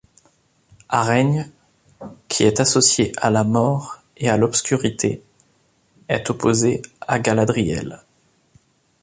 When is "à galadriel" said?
7.01-8.01